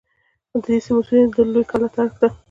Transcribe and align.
د 0.51 0.53
دې 0.65 0.77
سیمې 0.85 0.97
اوسیدونکي 0.99 1.33
دی 1.35 1.43
لویې 1.51 1.69
کلا 1.71 1.87
ته 1.93 1.99
ارگ 2.03 2.13